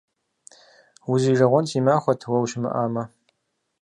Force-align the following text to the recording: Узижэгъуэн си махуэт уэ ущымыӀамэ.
Узижэгъуэн 1.11 1.65
си 1.69 1.79
махуэт 1.85 2.21
уэ 2.29 2.37
ущымыӀамэ. 2.43 3.03